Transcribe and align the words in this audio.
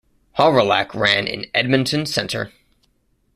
Hawrelak 0.39 0.95
ran 0.95 1.27
in 1.27 1.45
Edmonton 1.53 2.07
Centre. 2.07 2.51